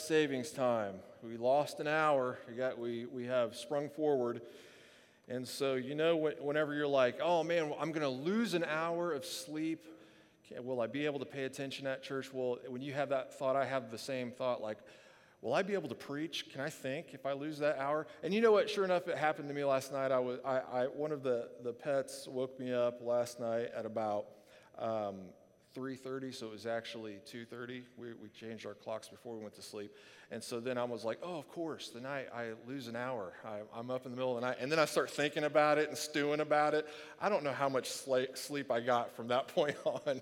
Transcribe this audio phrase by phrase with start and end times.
[0.00, 0.94] savings time.
[1.22, 2.38] We lost an hour.
[2.48, 4.40] We, got, we, we have sprung forward.
[5.28, 9.12] And so, you know, whenever you're like, oh man, I'm going to lose an hour
[9.12, 9.84] of sleep,
[10.58, 12.32] will I be able to pay attention at church?
[12.32, 14.78] Well, when you have that thought, I have the same thought like,
[15.42, 16.50] will I be able to preach?
[16.50, 18.06] Can I think if I lose that hour?
[18.22, 18.68] And you know what?
[18.68, 20.10] Sure enough, it happened to me last night.
[20.10, 23.86] I was, I, I one of the, the pets woke me up last night at
[23.86, 24.26] about
[24.78, 25.16] um,
[25.76, 29.62] 3.30 so it was actually 2.30 we, we changed our clocks before we went to
[29.62, 29.94] sleep.
[30.30, 33.32] And so then i was like oh of course the night I lose an hour.
[33.44, 34.56] I, am up in the middle of the night.
[34.60, 36.86] And then i start thinking about it and stewing about it.
[37.20, 40.20] I don't know how much sleep i got from that point on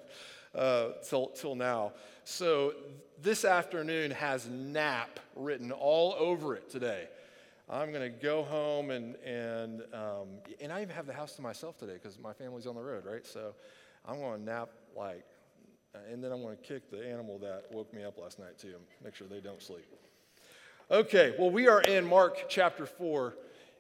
[0.54, 1.92] uh, till, till now.
[2.24, 2.74] So
[3.20, 7.08] this afternoon has nap written all over it today.
[7.70, 10.28] I'm going to go home and, and, um,
[10.60, 13.04] and i even have the house to myself today because my family's on the road
[13.04, 13.26] right?
[13.26, 13.54] So
[14.06, 15.24] i'm going to nap like
[15.94, 18.62] Uh, and then I'm going to kick the animal that woke me up last night,
[18.62, 19.86] and make sure they don't sleep.
[20.90, 23.34] Okay, well, we are in Mark chapter 4,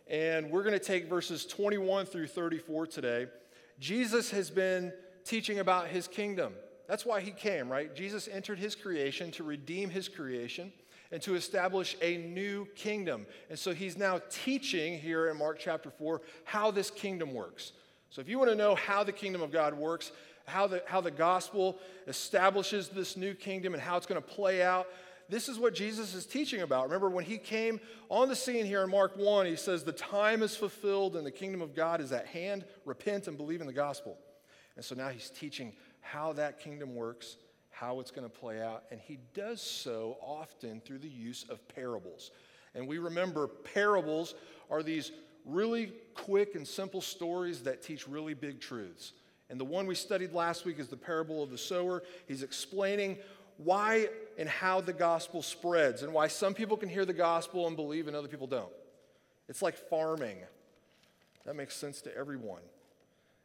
[0.08, 3.26] and we're going to take verses 21 through 34 today.
[3.78, 4.92] Jesus has been
[5.24, 6.54] teaching about his kingdom.
[6.88, 7.94] That's why he came, right?
[7.94, 10.72] Jesus entered his creation to redeem his creation
[11.12, 13.26] and to establish a new kingdom.
[13.50, 17.72] And so he's now teaching here in Mark chapter 4 how this kingdom works.
[18.10, 20.12] So if you want to know how the kingdom of God works,
[20.48, 24.62] how the, how the gospel establishes this new kingdom and how it's going to play
[24.62, 24.86] out.
[25.28, 26.84] This is what Jesus is teaching about.
[26.84, 30.42] Remember, when he came on the scene here in Mark 1, he says, The time
[30.42, 32.64] is fulfilled and the kingdom of God is at hand.
[32.86, 34.16] Repent and believe in the gospel.
[34.76, 37.36] And so now he's teaching how that kingdom works,
[37.70, 38.84] how it's going to play out.
[38.90, 42.30] And he does so often through the use of parables.
[42.74, 44.34] And we remember parables
[44.70, 45.12] are these
[45.44, 49.12] really quick and simple stories that teach really big truths.
[49.50, 52.02] And the one we studied last week is the parable of the sower.
[52.26, 53.16] He's explaining
[53.56, 57.76] why and how the gospel spreads and why some people can hear the gospel and
[57.76, 58.72] believe and other people don't.
[59.48, 60.38] It's like farming.
[61.44, 62.60] That makes sense to everyone.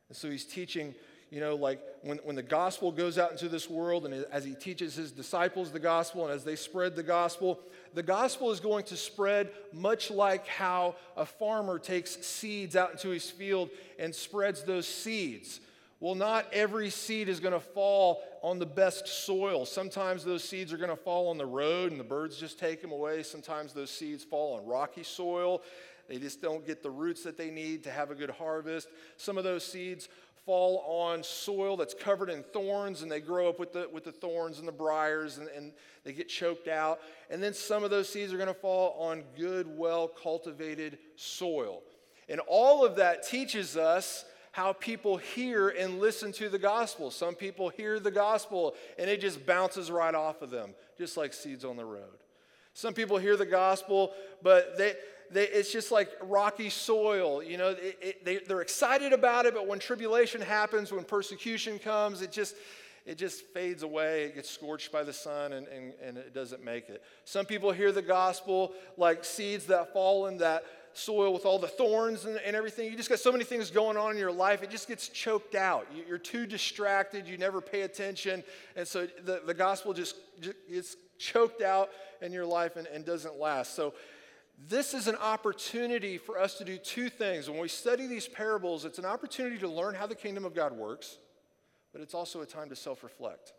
[0.10, 0.94] And so he's teaching,
[1.32, 4.54] you know, like when, when the gospel goes out into this world and as he
[4.54, 7.60] teaches his disciples the gospel and as they spread the gospel,
[7.94, 13.10] the gospel is going to spread much like how a farmer takes seeds out into
[13.10, 15.62] his field and spreads those seeds.
[16.04, 19.66] Well, not every seed is going to fall on the best soil.
[19.66, 22.82] Sometimes those seeds are going to fall on the road and the birds just take
[22.82, 23.24] them away.
[23.24, 25.62] Sometimes those seeds fall on rocky soil.
[26.10, 28.90] They just don't get the roots that they need to have a good harvest.
[29.16, 30.10] Some of those seeds
[30.46, 34.12] fall on soil that's covered in thorns and they grow up with the, with the
[34.12, 35.72] thorns and the briars and, and
[36.04, 37.00] they get choked out.
[37.30, 41.82] And then some of those seeds are going to fall on good, well cultivated soil.
[42.28, 47.10] And all of that teaches us how people hear and listen to the gospel.
[47.10, 51.34] Some people hear the gospel and it just bounces right off of them, just like
[51.34, 52.04] seeds on the road.
[52.76, 54.94] Some people hear the gospel, but they,
[55.32, 57.42] they, it's just like rocky soil.
[57.42, 61.80] You know, it, it, they, they're excited about it, but when tribulation happens, when persecution
[61.80, 62.56] comes, it just,
[63.08, 64.26] it just fades away.
[64.26, 67.02] It gets scorched by the sun and, and, and it doesn't make it.
[67.26, 71.68] Some people hear the gospel like seeds that fall in that soil with all the
[71.68, 72.90] thorns and, and, everything.
[72.90, 75.56] You just got so many things going on in your life, it just gets choked
[75.56, 75.88] out.
[75.94, 78.44] You, are too distracted, you never pay attention.
[78.76, 81.90] And so the, the gospel just, just gets choked out
[82.22, 83.76] in your life and, and doesn't last.
[83.76, 83.94] So
[84.70, 87.50] this is an opportunity for us to do two things.
[87.50, 90.74] When we study these parables, it's an opportunity to learn how the kingdom of God
[90.74, 91.18] works,
[91.92, 93.54] but it's also a time to self reflect.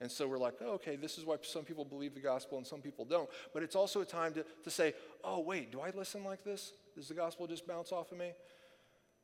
[0.00, 2.66] And so we're like, oh, okay, this is why some people believe the gospel and
[2.66, 3.28] some people don't.
[3.52, 4.94] But it's also a time to, to say,
[5.24, 6.72] oh, wait, do I listen like this?
[6.94, 8.32] Does the gospel just bounce off of me?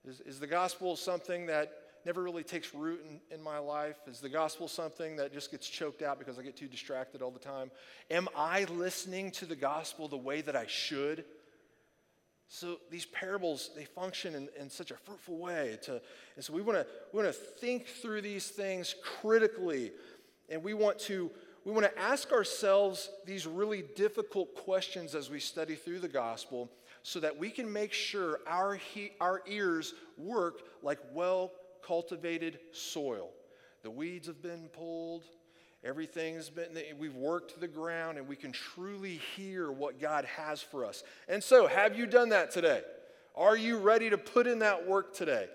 [0.04, 1.72] Is, is the gospel something that
[2.04, 3.96] never really takes root in, in my life?
[4.06, 7.30] Is the gospel something that just gets choked out because I get too distracted all
[7.30, 7.70] the time?
[8.10, 11.24] Am I listening to the gospel the way that I should?
[12.48, 15.78] So these parables, they function in, in such a fruitful way.
[15.84, 16.00] To,
[16.36, 19.92] and so we want to we want to think through these things critically
[20.48, 21.30] and we want to
[21.64, 26.70] we want to ask ourselves these really difficult questions as we study through the gospel
[27.02, 31.52] so that we can make sure our, he, our ears work like well
[31.86, 33.30] cultivated soil.
[33.82, 35.24] The weeds have been pulled,
[35.82, 40.84] everything's been, we've worked the ground, and we can truly hear what God has for
[40.84, 41.02] us.
[41.28, 42.82] And so, have you done that today?
[43.36, 45.48] Are you ready to put in that work today?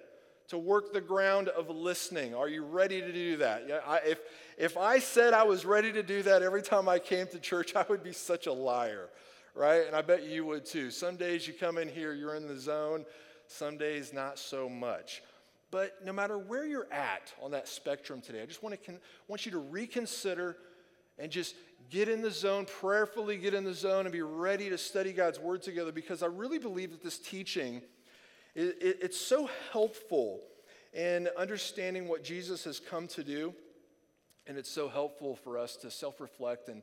[0.49, 2.33] To work the ground of listening.
[2.33, 3.65] Are you ready to do that?
[3.67, 4.19] Yeah, I, if,
[4.57, 7.75] if I said I was ready to do that every time I came to church,
[7.75, 9.09] I would be such a liar,
[9.55, 9.85] right?
[9.85, 10.91] And I bet you would too.
[10.91, 13.05] Some days you come in here, you're in the zone,
[13.47, 15.21] some days not so much.
[15.71, 18.99] But no matter where you're at on that spectrum today, I just want, to con-
[19.27, 20.57] want you to reconsider
[21.19, 21.53] and just
[21.91, 25.39] get in the zone, prayerfully get in the zone, and be ready to study God's
[25.39, 27.81] Word together because I really believe that this teaching,
[28.55, 30.41] it, it, it's so helpful
[30.93, 33.53] in understanding what Jesus has come to do.
[34.47, 36.81] And it's so helpful for us to self reflect and,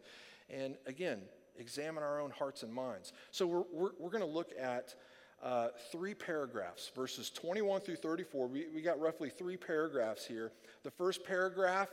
[0.49, 1.23] and, again,
[1.59, 3.13] examine our own hearts and minds.
[3.33, 4.95] So, we're, we're, we're going to look at
[5.43, 8.47] uh, three paragraphs, verses 21 through 34.
[8.47, 10.53] We, we got roughly three paragraphs here.
[10.85, 11.89] The first paragraph,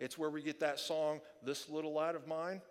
[0.00, 2.62] it's where we get that song, This Little Light of Mine.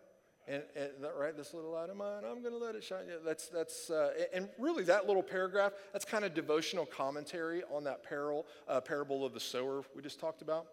[0.47, 3.05] And, and right, this little light of mine, I'm going to let it shine.
[3.07, 7.83] Yeah, that's, that's, uh, and really that little paragraph, that's kind of devotional commentary on
[7.85, 10.67] that parable, uh, parable of the sower we just talked about.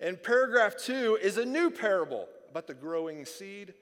[0.00, 3.74] And paragraph two is a new parable about the growing seed.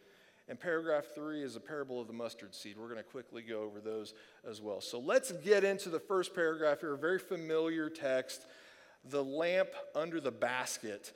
[0.48, 2.76] And paragraph three is a parable of the mustard seed.
[2.76, 4.14] We're going to quickly go over those
[4.48, 4.80] as well.
[4.80, 8.46] So let's get into the first paragraph here, a very familiar text
[9.10, 11.12] the lamp under the basket.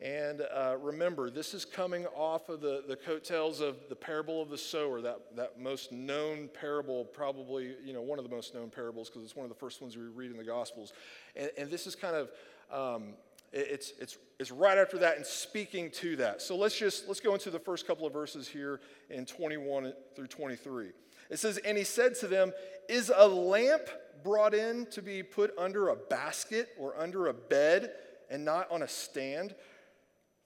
[0.00, 4.50] And uh, remember, this is coming off of the, the coattails of the parable of
[4.50, 8.70] the sower, that, that most known parable, probably, you know, one of the most known
[8.70, 10.92] parables, because it's one of the first ones we read in the Gospels.
[11.36, 12.30] And, and this is kind of
[12.72, 13.14] um,
[13.54, 16.42] it's, it's, it's right after that and speaking to that.
[16.42, 18.80] So let's just let's go into the first couple of verses here
[19.10, 20.88] in 21 through 23.
[21.30, 22.52] It says, And he said to them,
[22.88, 23.82] Is a lamp
[24.24, 27.92] brought in to be put under a basket or under a bed
[28.28, 29.54] and not on a stand?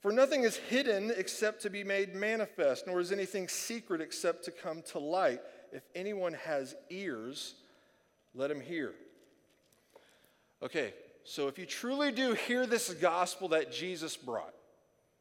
[0.01, 4.51] For nothing is hidden except to be made manifest, nor is anything secret except to
[4.51, 5.41] come to light.
[5.73, 7.55] If anyone has ears,
[8.35, 8.95] let him hear.
[10.63, 14.55] Okay, so if you truly do hear this gospel that Jesus brought,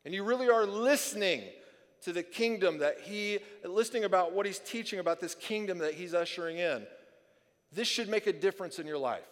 [0.06, 1.44] and you really are listening
[2.04, 6.14] to the kingdom that he, listening about what he's teaching about this kingdom that he's
[6.14, 6.86] ushering in,
[7.74, 9.28] this should make a difference in your life.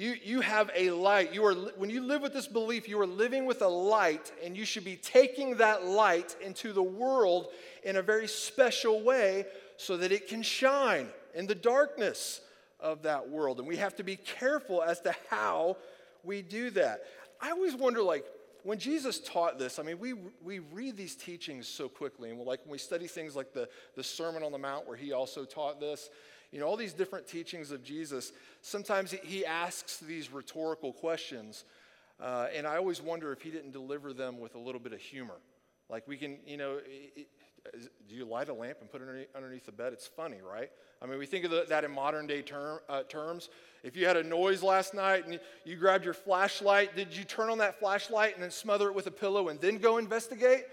[0.00, 1.34] You, you have a light.
[1.34, 4.56] You are, when you live with this belief, you are living with a light, and
[4.56, 7.48] you should be taking that light into the world
[7.84, 9.44] in a very special way
[9.76, 12.40] so that it can shine in the darkness
[12.80, 13.58] of that world.
[13.58, 15.76] And we have to be careful as to how
[16.24, 17.04] we do that.
[17.38, 18.24] I always wonder, like,
[18.62, 22.30] when Jesus taught this, I mean, we, we read these teachings so quickly.
[22.30, 25.12] And like when we study things like the, the Sermon on the Mount, where he
[25.12, 26.08] also taught this,
[26.52, 31.64] you know, all these different teachings of Jesus, sometimes he asks these rhetorical questions.
[32.20, 35.00] Uh, and I always wonder if he didn't deliver them with a little bit of
[35.00, 35.36] humor.
[35.88, 37.28] Like we can, you know, it,
[38.08, 39.92] do you light a lamp and put it underneath the bed?
[39.92, 40.70] It's funny, right?
[41.02, 43.48] I mean, we think of that in modern day term, uh, terms.
[43.82, 47.50] If you had a noise last night and you grabbed your flashlight, did you turn
[47.50, 50.64] on that flashlight and then smother it with a pillow and then go investigate?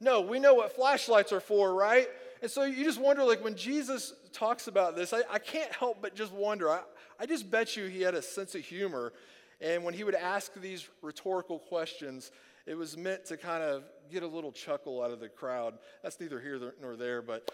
[0.00, 2.08] No, we know what flashlights are for, right?
[2.44, 6.02] And so you just wonder, like, when Jesus talks about this, I, I can't help
[6.02, 6.68] but just wonder.
[6.68, 6.82] I,
[7.18, 9.14] I just bet you he had a sense of humor.
[9.62, 12.32] And when he would ask these rhetorical questions,
[12.66, 15.78] it was meant to kind of get a little chuckle out of the crowd.
[16.02, 17.50] That's neither here nor there, but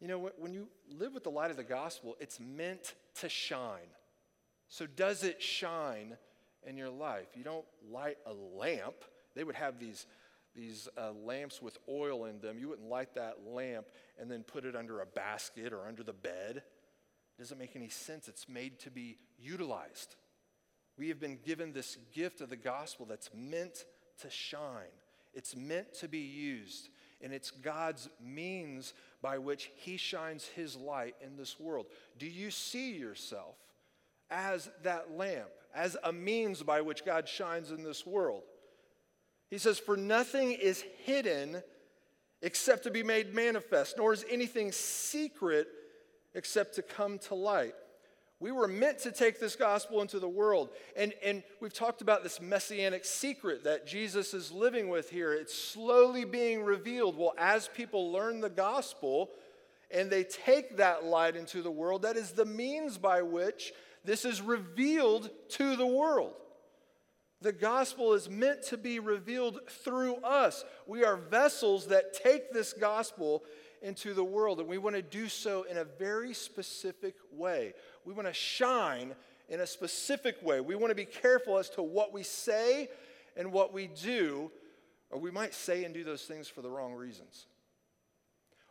[0.00, 3.90] you know, when you live with the light of the gospel, it's meant to shine.
[4.68, 6.16] So, does it shine
[6.64, 7.26] in your life?
[7.34, 8.94] You don't light a lamp.
[9.34, 10.06] They would have these,
[10.58, 12.58] these uh, lamps with oil in them.
[12.58, 13.86] You wouldn't light that lamp
[14.18, 16.56] and then put it under a basket or under the bed.
[16.56, 18.26] It doesn't make any sense.
[18.26, 20.16] It's made to be utilized.
[20.98, 23.84] We have been given this gift of the gospel that's meant
[24.22, 24.96] to shine,
[25.32, 26.88] it's meant to be used.
[27.20, 31.86] And it's God's means by which He shines His light in this world.
[32.16, 33.56] Do you see yourself
[34.30, 38.44] as that lamp, as a means by which God shines in this world?
[39.50, 41.62] He says, For nothing is hidden
[42.42, 45.68] except to be made manifest, nor is anything secret
[46.34, 47.74] except to come to light.
[48.40, 50.70] We were meant to take this gospel into the world.
[50.96, 55.32] And, and we've talked about this messianic secret that Jesus is living with here.
[55.32, 57.16] It's slowly being revealed.
[57.16, 59.30] Well, as people learn the gospel
[59.90, 63.72] and they take that light into the world, that is the means by which
[64.04, 66.34] this is revealed to the world.
[67.40, 70.64] The gospel is meant to be revealed through us.
[70.86, 73.44] We are vessels that take this gospel
[73.80, 77.74] into the world, and we want to do so in a very specific way.
[78.04, 79.14] We want to shine
[79.48, 80.60] in a specific way.
[80.60, 82.88] We want to be careful as to what we say
[83.36, 84.50] and what we do,
[85.10, 87.46] or we might say and do those things for the wrong reasons.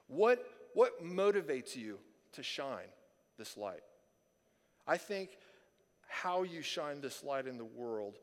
[0.08, 2.00] What, what motivates you
[2.34, 2.88] to shine
[3.38, 3.80] this light?
[4.86, 5.30] I think
[6.10, 8.18] how you shine this light in the world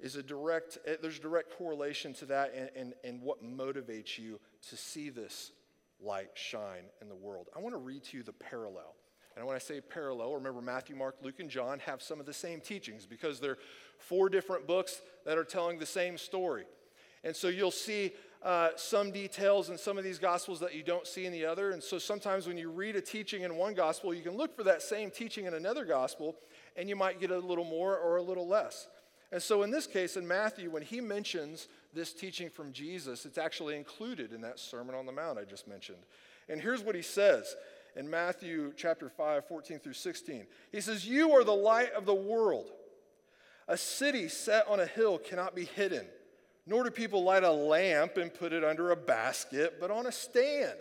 [0.00, 4.40] is a direct, eh, there's direct correlation to that and, and, and what motivates you
[4.68, 5.52] to see this
[6.02, 7.48] light shine in the world.
[7.54, 8.94] I want to read to you the parallel
[9.36, 12.32] And when I say parallel, remember Matthew, Mark, Luke, and John have some of the
[12.32, 13.58] same teachings because they're
[13.98, 16.64] four different books that are telling the same story.
[17.22, 21.06] And so you'll see uh, some details in some of these gospels that you don't
[21.06, 21.72] see in the other.
[21.72, 24.64] And so sometimes when you read a teaching in one gospel, you can look for
[24.64, 26.36] that same teaching in another gospel,
[26.76, 28.88] and you might get a little more or a little less.
[29.32, 33.38] And so in this case, in Matthew, when he mentions this teaching from Jesus, it's
[33.38, 36.02] actually included in that Sermon on the Mount I just mentioned.
[36.48, 37.54] And here's what he says
[37.94, 40.46] in Matthew chapter 5, 14 through 16.
[40.72, 42.70] He says, You are the light of the world.
[43.68, 46.06] A city set on a hill cannot be hidden.
[46.66, 50.12] Nor do people light a lamp and put it under a basket, but on a
[50.12, 50.78] stand,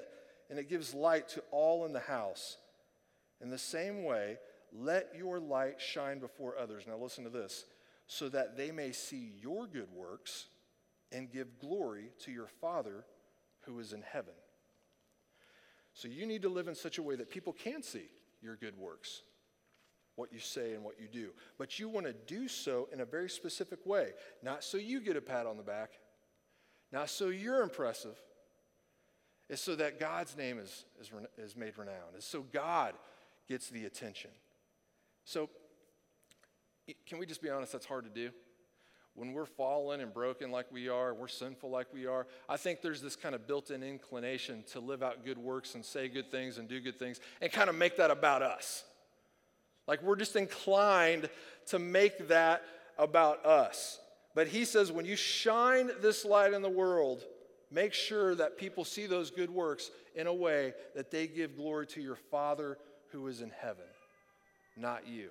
[0.49, 2.57] and it gives light to all in the house.
[3.41, 4.37] In the same way,
[4.73, 6.83] let your light shine before others.
[6.87, 7.65] Now, listen to this
[8.09, 10.47] so that they may see your good works
[11.11, 13.05] and give glory to your Father
[13.61, 14.33] who is in heaven.
[15.93, 18.09] So, you need to live in such a way that people can see
[18.41, 19.21] your good works
[20.15, 21.29] what you say and what you do.
[21.57, 24.09] But you want to do so in a very specific way,
[24.43, 25.91] not so you get a pat on the back,
[26.91, 28.19] not so you're impressive.
[29.49, 32.15] It's so that God's name is, is, is made renowned.
[32.17, 32.95] It's so God
[33.47, 34.31] gets the attention.
[35.23, 35.49] So,
[37.07, 37.71] can we just be honest?
[37.71, 38.31] That's hard to do.
[39.15, 42.81] When we're fallen and broken like we are, we're sinful like we are, I think
[42.81, 46.31] there's this kind of built in inclination to live out good works and say good
[46.31, 48.83] things and do good things and kind of make that about us.
[49.87, 51.29] Like we're just inclined
[51.67, 52.63] to make that
[52.97, 53.99] about us.
[54.35, 57.23] But he says, when you shine this light in the world,
[57.71, 61.87] make sure that people see those good works in a way that they give glory
[61.87, 62.77] to your Father
[63.11, 63.83] who is in heaven,
[64.77, 65.29] not you.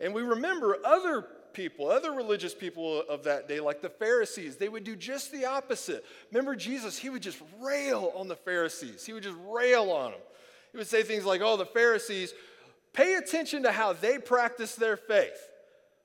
[0.00, 4.68] And we remember other people, other religious people of that day, like the Pharisees, they
[4.68, 6.04] would do just the opposite.
[6.30, 10.20] Remember Jesus, he would just rail on the Pharisees, he would just rail on them.
[10.72, 12.34] He would say things like, oh, the Pharisees
[12.92, 15.48] Pay attention to how they practice their faith.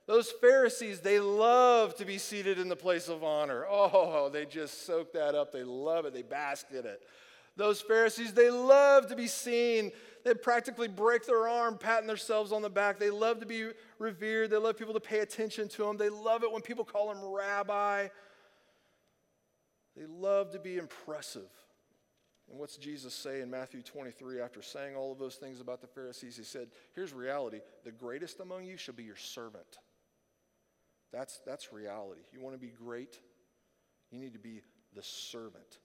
[0.05, 3.65] Those Pharisees, they love to be seated in the place of honor.
[3.67, 5.51] Oh, they just soak that up.
[5.51, 6.13] They love it.
[6.13, 7.01] They bask in it.
[7.55, 9.91] Those Pharisees, they love to be seen.
[10.23, 12.97] They practically break their arm, patting themselves on the back.
[12.97, 14.49] They love to be revered.
[14.49, 15.97] They love people to pay attention to them.
[15.97, 18.07] They love it when people call them rabbi.
[19.97, 21.49] They love to be impressive.
[22.49, 25.87] And what's Jesus say in Matthew 23 after saying all of those things about the
[25.87, 26.37] Pharisees?
[26.37, 29.79] He said, Here's reality the greatest among you shall be your servant.
[31.11, 32.21] That's, that's reality.
[32.31, 33.19] You want to be great?
[34.11, 34.61] You need to be
[34.95, 35.79] the servant.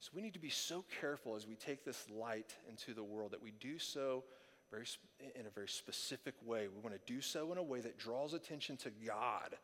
[0.00, 3.32] So we need to be so careful as we take this light into the world
[3.32, 4.24] that we do so
[4.70, 4.86] very,
[5.34, 6.68] in a very specific way.
[6.68, 9.56] We want to do so in a way that draws attention to God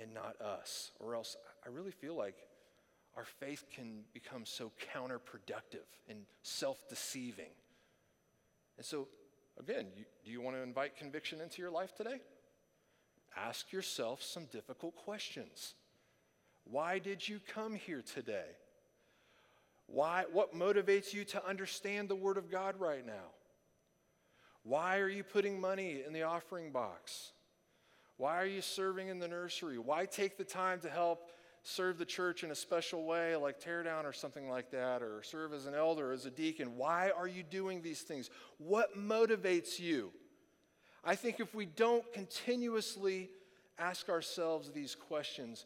[0.00, 0.90] and not us.
[0.98, 2.36] Or else I really feel like
[3.16, 7.50] our faith can become so counterproductive and self deceiving.
[8.76, 9.08] And so,
[9.58, 12.20] again, you, do you want to invite conviction into your life today?
[13.36, 15.74] Ask yourself some difficult questions.
[16.64, 18.46] Why did you come here today?
[19.88, 23.32] Why, what motivates you to understand the Word of God right now?
[24.62, 27.32] Why are you putting money in the offering box?
[28.18, 29.78] Why are you serving in the nursery?
[29.78, 31.30] Why take the time to help
[31.62, 35.22] serve the church in a special way, like tear down or something like that, or
[35.22, 36.76] serve as an elder, as a deacon?
[36.76, 38.28] Why are you doing these things?
[38.58, 40.12] What motivates you?
[41.02, 43.30] I think if we don't continuously
[43.78, 45.64] ask ourselves these questions,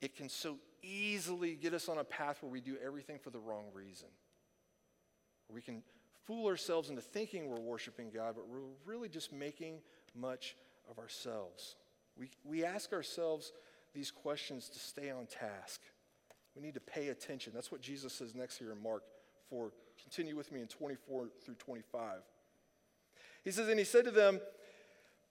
[0.00, 3.38] it can so easily get us on a path where we do everything for the
[3.38, 4.08] wrong reason.
[5.52, 5.82] We can
[6.26, 9.78] fool ourselves into thinking we're worshiping God, but we're really just making
[10.14, 10.56] much
[10.90, 11.76] of ourselves.
[12.18, 13.52] We, we ask ourselves
[13.94, 15.80] these questions to stay on task.
[16.54, 17.52] We need to pay attention.
[17.54, 19.04] That's what Jesus says next here in Mark
[19.48, 19.72] 4.
[20.02, 22.20] Continue with me in 24 through 25.
[23.44, 24.40] He says, And he said to them,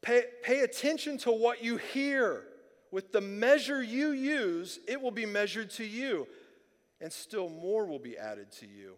[0.01, 2.43] Pay, pay attention to what you hear.
[2.91, 6.27] With the measure you use, it will be measured to you,
[7.01, 8.95] and still more will be added to you.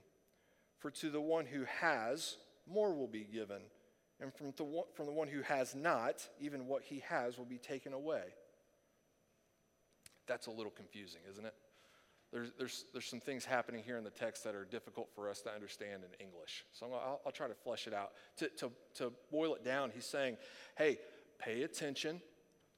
[0.80, 3.62] For to the one who has, more will be given,
[4.22, 7.46] and from the, one, from the one who has not, even what he has will
[7.46, 8.24] be taken away
[10.30, 11.56] that's a little confusing, isn't it?
[12.32, 15.42] There's, there's, there's some things happening here in the text that are difficult for us
[15.42, 16.64] to understand in English.
[16.72, 18.12] So I'll, I'll try to flesh it out.
[18.38, 20.38] To, to, to boil it down, he's saying,
[20.78, 21.00] hey,
[21.40, 22.22] pay attention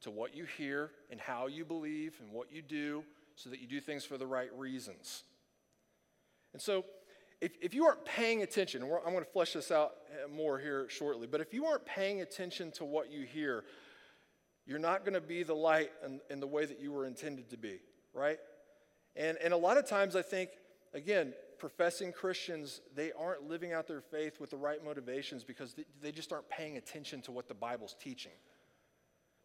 [0.02, 3.04] to what you hear and how you believe and what you do
[3.36, 5.24] so that you do things for the right reasons.
[6.54, 6.86] And so,
[7.40, 10.88] if, if you aren't paying attention, I'm going to flesh this out uh, more here
[10.90, 13.64] shortly, but if you aren't paying attention to what you hear,
[14.68, 17.50] you're not going to be the light in, in, the way that you were intended
[17.50, 17.80] to be,
[18.14, 18.38] right?
[19.16, 20.52] And, and a lot of times I think,
[20.94, 26.12] again, professing Christians, they aren't living out their faith with the right motivations because they
[26.12, 28.34] just aren't paying attention to what the Bible's teaching.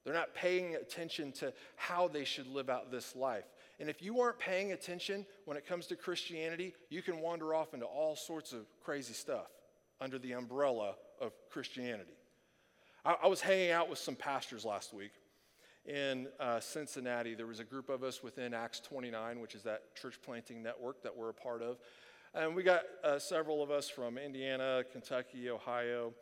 [0.06, 3.42] They're not paying attention to how they should live out this life.
[3.80, 7.74] And if you aren't paying attention when it comes to Christianity, you can wander off
[7.74, 9.48] into all sorts of crazy stuff
[10.00, 12.14] under the umbrella of Christianity.
[13.04, 15.10] I, I was hanging out with some pastors last week
[15.84, 17.34] in uh, Cincinnati.
[17.34, 21.02] There was a group of us within Acts 29, which is that church planting network
[21.02, 21.78] that we're a part of.
[22.32, 26.12] And we got uh, several of us from Indiana, Kentucky, Ohio,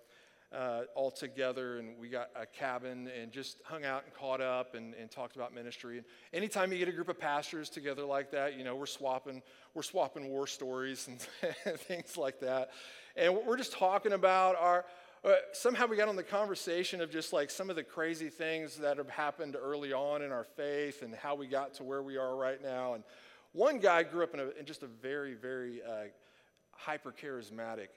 [0.55, 4.75] uh, all together, and we got a cabin and just hung out and caught up
[4.75, 5.99] and, and talked about ministry.
[5.99, 9.43] And anytime you get a group of pastors together like that, you know, we're swapping,
[9.75, 11.21] we're swapping war stories and
[11.81, 12.71] things like that.
[13.17, 14.85] And we're just talking about our,
[15.25, 18.77] uh, somehow we got on the conversation of just like some of the crazy things
[18.77, 22.17] that have happened early on in our faith and how we got to where we
[22.17, 22.95] are right now.
[22.95, 23.05] And
[23.53, 26.09] one guy grew up in, a, in just a very, very uh,
[26.73, 27.89] hyper charismatic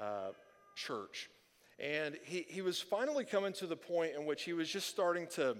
[0.00, 0.30] uh,
[0.74, 1.30] church.
[1.78, 5.26] And he, he was finally coming to the point in which he was just starting
[5.34, 5.56] to,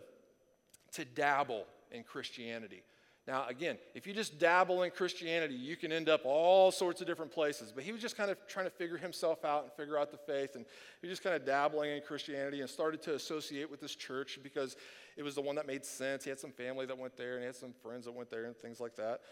[0.92, 2.82] to dabble in Christianity.
[3.26, 7.06] Now, again, if you just dabble in Christianity, you can end up all sorts of
[7.06, 7.72] different places.
[7.74, 10.18] But he was just kind of trying to figure himself out and figure out the
[10.18, 10.56] faith.
[10.56, 10.66] And
[11.00, 14.38] he was just kind of dabbling in Christianity and started to associate with this church
[14.42, 14.76] because
[15.16, 16.22] it was the one that made sense.
[16.22, 18.44] He had some family that went there and he had some friends that went there
[18.44, 19.22] and things like that.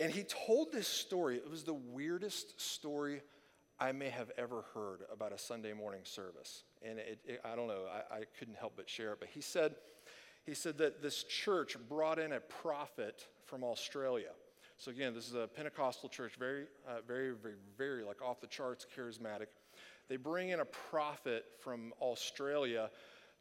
[0.00, 1.36] And he told this story.
[1.36, 3.20] It was the weirdest story
[3.80, 6.64] I may have ever heard about a Sunday morning service.
[6.82, 9.20] And it, it, I don't know, I, I couldn't help but share it.
[9.20, 9.74] But he said,
[10.44, 14.30] he said that this church brought in a prophet from Australia.
[14.76, 18.46] So again, this is a Pentecostal church, very, uh, very, very, very like off the
[18.46, 19.46] charts, charismatic.
[20.08, 22.90] They bring in a prophet from Australia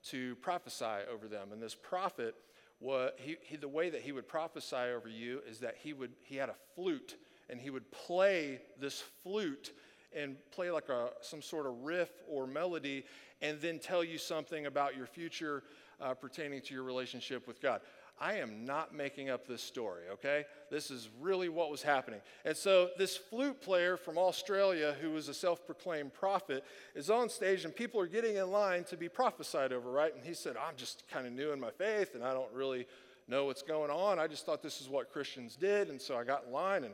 [0.09, 2.35] to prophesy over them, and this prophet,
[2.79, 6.11] what he, he, the way that he would prophesy over you is that he would
[6.23, 7.15] he had a flute,
[7.49, 9.71] and he would play this flute
[10.15, 13.05] and play like a some sort of riff or melody,
[13.41, 15.63] and then tell you something about your future
[16.01, 17.81] uh, pertaining to your relationship with God.
[18.21, 20.43] I am not making up this story, okay?
[20.69, 22.19] This is really what was happening.
[22.43, 27.29] And so, this flute player from Australia, who was a self proclaimed prophet, is on
[27.29, 30.13] stage and people are getting in line to be prophesied over, right?
[30.13, 32.87] And he said, I'm just kind of new in my faith and I don't really
[33.29, 34.19] know what's going on.
[34.19, 35.89] I just thought this is what Christians did.
[35.89, 36.93] And so, I got in line and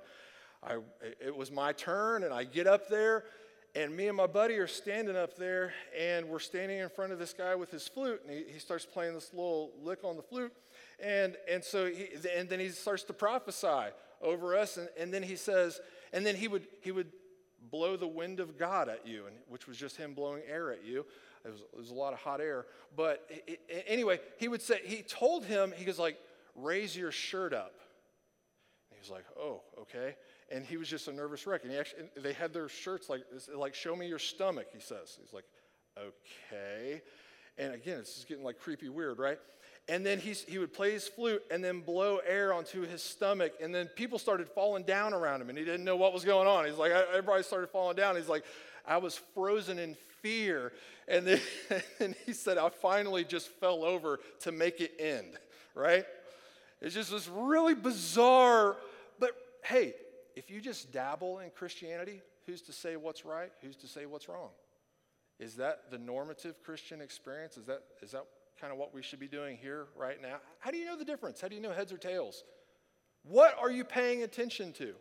[0.66, 0.78] I,
[1.22, 3.26] it was my turn, and I get up there
[3.76, 7.20] and me and my buddy are standing up there, and we're standing in front of
[7.20, 10.22] this guy with his flute, and he, he starts playing this little lick on the
[10.22, 10.54] flute.
[11.04, 15.24] And, and so he, and then he starts to prophesy over us, and, and then
[15.24, 15.82] he says,
[16.14, 17.12] and then he would, he would
[17.70, 20.86] blow the wind of God at you, and, which was just him blowing air at
[20.86, 21.06] you.
[21.44, 22.68] It was, it was a lot of hot air.
[22.96, 26.18] But it, it, anyway, he would say, he told him, he goes like,
[26.56, 27.74] raise your shirt up.
[28.90, 30.16] And he was like, oh, okay
[30.52, 31.64] and he was just a nervous wreck.
[31.64, 33.22] And he actually, they had their shirts like,
[33.54, 35.18] like, show me your stomach, he says.
[35.22, 35.46] He's like,
[35.98, 37.02] okay.
[37.58, 39.40] And again, it's just getting like creepy weird, right?
[39.88, 43.54] And then he's, he would play his flute and then blow air onto his stomach.
[43.62, 46.48] And then people started falling down around him and he didn't know what was going
[46.48, 46.66] on.
[46.66, 48.16] He's like, everybody started falling down.
[48.16, 48.44] He's like,
[48.88, 50.74] I was frozen in fear.
[51.08, 51.40] And then
[52.00, 55.38] and he said, I finally just fell over to make it end,
[55.76, 56.06] right?
[56.82, 58.78] It's just this really bizarre,
[59.20, 59.32] but
[59.64, 59.94] hey,
[60.36, 63.52] if you just dabble in Christianity, who's to say what's right?
[63.62, 64.50] Who's to say what's wrong?
[65.40, 67.58] Is that the normative Christian experience?
[67.58, 68.26] Is that, is that
[68.60, 70.38] kind of what we should be doing here right now?
[70.60, 71.42] How do you know the difference?
[71.42, 72.44] How do you know heads or tails?
[73.24, 74.94] What are you paying attention to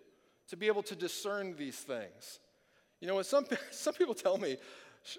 [0.49, 2.40] to be able to discern these things?
[3.01, 4.57] You know, when some, some people tell me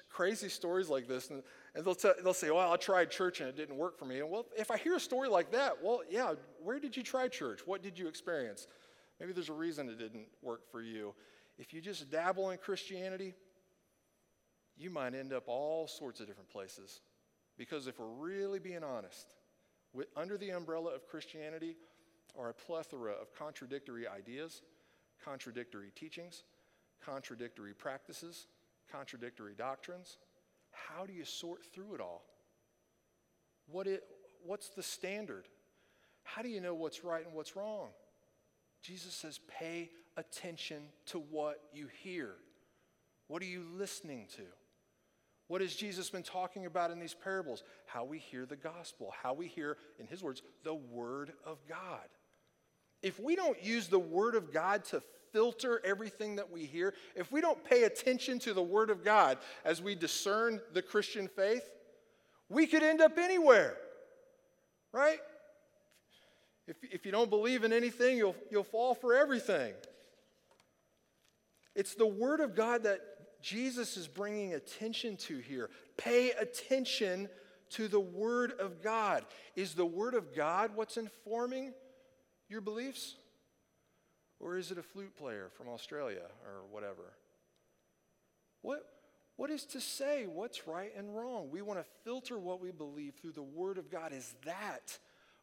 [0.10, 1.43] crazy stories like this, and,
[1.75, 4.19] and they'll, they'll say, Well, I tried church and it didn't work for me.
[4.19, 7.28] And well, if I hear a story like that, well, yeah, where did you try
[7.28, 7.62] church?
[7.65, 8.67] What did you experience?
[9.19, 11.13] Maybe there's a reason it didn't work for you.
[11.58, 13.34] If you just dabble in Christianity,
[14.78, 17.01] you might end up all sorts of different places.
[17.58, 19.36] Because if we're really being honest,
[19.93, 21.78] with, under the umbrella of Christianity
[22.38, 24.62] are a plethora of contradictory ideas,
[25.23, 26.43] contradictory teachings,
[27.04, 28.47] contradictory practices,
[28.91, 30.17] contradictory doctrines.
[30.71, 32.25] How do you sort through it all?
[33.67, 34.04] What it,
[34.45, 35.47] what's the standard?
[36.23, 37.89] How do you know what's right and what's wrong?
[38.86, 42.32] Jesus says, pay attention to what you hear.
[43.28, 44.43] What are you listening to?
[45.48, 47.63] What has Jesus been talking about in these parables?
[47.86, 52.08] How we hear the gospel, how we hear, in his words, the word of God.
[53.02, 57.32] If we don't use the word of God to filter everything that we hear, if
[57.32, 61.69] we don't pay attention to the word of God as we discern the Christian faith,
[62.50, 63.78] we could end up anywhere,
[64.91, 65.19] right?
[66.67, 69.73] If, if you don't believe in anything, you'll, you'll fall for everything.
[71.75, 73.01] It's the Word of God that
[73.41, 75.69] Jesus is bringing attention to here.
[75.97, 77.30] Pay attention
[77.71, 79.25] to the Word of God.
[79.56, 81.73] Is the Word of God what's informing
[82.49, 83.15] your beliefs?
[84.39, 87.13] Or is it a flute player from Australia or whatever?
[88.62, 88.84] What,
[89.36, 91.49] what is to say what's right and wrong?
[91.51, 94.12] We want to filter what we believe through the Word of God.
[94.12, 94.97] Is that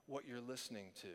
[0.06, 1.08] what you're listening to?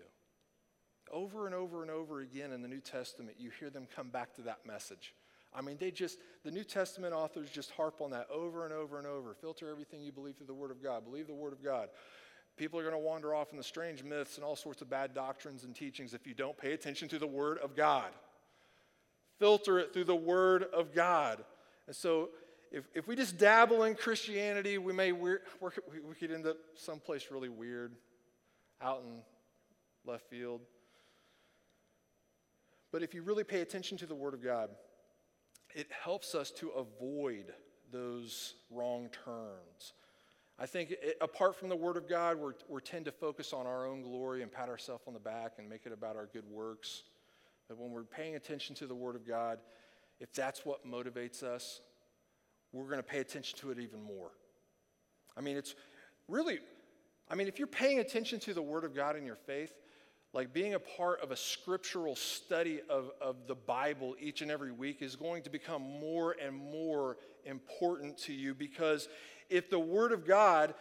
[1.11, 4.33] Over and over and over again in the New Testament, you hear them come back
[4.35, 5.13] to that message.
[5.53, 8.97] I mean, they just, the New Testament authors just harp on that over and over
[8.97, 9.33] and over.
[9.33, 11.05] Filter everything you believe through the Word of God.
[11.05, 11.89] Believe the Word of God.
[12.57, 15.13] People are going to wander off in the strange myths and all sorts of bad
[15.13, 18.09] doctrines and teachings if you don't pay attention to the Word of God.
[19.39, 21.43] Filter it through the Word of God.
[21.85, 22.29] And so,
[22.71, 27.27] if, if we just dabble in Christianity, we may we we could end up someplace
[27.31, 27.93] really weird,
[28.81, 29.19] out in
[30.05, 30.61] left field.
[32.91, 34.69] But if you really pay attention to the Word of God,
[35.75, 37.53] it helps us to avoid
[37.91, 39.93] those wrong turns.
[40.59, 43.67] I think it, apart from the Word of God, we we tend to focus on
[43.67, 46.49] our own glory and pat ourselves on the back and make it about our good
[46.49, 47.03] works.
[47.67, 49.59] But when we're paying attention to the Word of God,
[50.19, 51.81] if that's what motivates us,
[52.71, 54.31] we're going to pay attention to it even more.
[55.37, 55.75] I mean, it's
[56.27, 56.59] really,
[57.29, 59.73] I mean, if you're paying attention to the Word of God in your faith,
[60.33, 64.71] like being a part of a scriptural study of, of the Bible each and every
[64.71, 69.07] week is going to become more and more important to you because
[69.49, 70.73] if the Word of God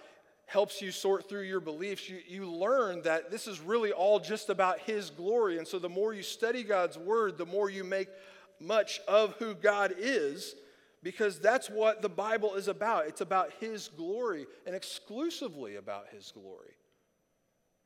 [0.46, 4.48] helps you sort through your beliefs, you, you learn that this is really all just
[4.48, 5.58] about His glory.
[5.58, 8.08] And so the more you study God's Word, the more you make
[8.60, 10.54] much of who God is
[11.06, 13.06] because that's what the Bible is about.
[13.06, 16.74] It's about His glory and exclusively about His glory.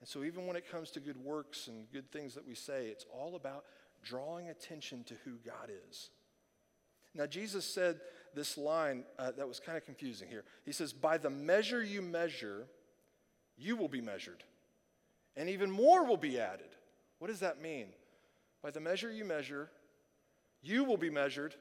[0.01, 2.87] And so, even when it comes to good works and good things that we say,
[2.87, 3.67] it's all about
[4.03, 6.09] drawing attention to who God is.
[7.15, 8.01] Now, Jesus said
[8.35, 10.45] this line uh, that was kind of confusing here.
[10.65, 12.69] He says, By the measure you measure,
[13.59, 14.45] you will be measured,
[15.37, 16.71] and even more will be added.
[17.19, 17.89] What does that mean?
[18.63, 19.69] By the measure you measure,
[20.63, 21.55] you will be measured,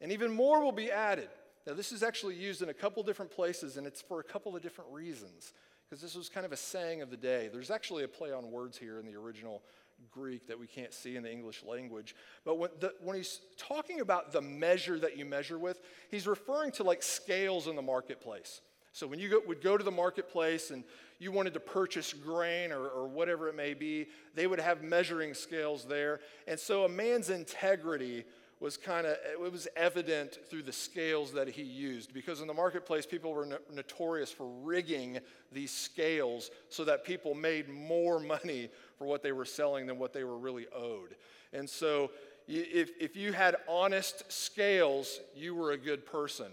[0.00, 1.28] and even more will be added.
[1.66, 4.56] Now, this is actually used in a couple different places, and it's for a couple
[4.56, 5.52] of different reasons
[5.88, 7.48] because this was kind of a saying of the day.
[7.52, 9.62] There's actually a play on words here in the original
[10.10, 12.14] Greek that we can't see in the English language.
[12.44, 15.80] But when, the, when, he's talking about the measure that you measure with,
[16.10, 18.60] he's referring to like scales in the marketplace.
[18.92, 20.84] So when you go, would go to the marketplace and
[21.18, 25.34] you wanted to purchase grain or, or whatever it may be, they would have measuring
[25.34, 26.20] scales there.
[26.46, 28.24] And so a man's integrity
[28.60, 32.54] was kind of it was evident through the scales that he used because in the
[32.54, 35.18] marketplace people were no- notorious for rigging
[35.52, 38.68] these scales so that people made more money
[38.98, 41.14] for what they were selling than what they were really owed.
[41.52, 42.10] And so
[42.48, 46.48] if, if you had honest scales you were a good person.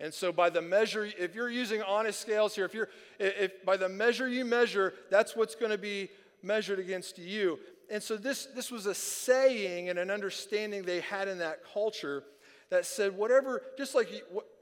[0.00, 3.76] And so by the measure if you're using honest scales here if you're if by
[3.76, 6.10] the measure you measure that's what's going to be
[6.42, 7.58] measured against you
[7.90, 12.24] and so this, this was a saying and an understanding they had in that culture
[12.70, 14.10] that said whatever, just like,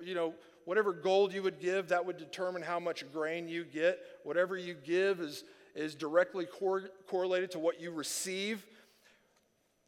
[0.01, 0.35] you know,
[0.65, 3.99] whatever gold you would give, that would determine how much grain you get.
[4.23, 8.65] Whatever you give is, is directly cor- correlated to what you receive.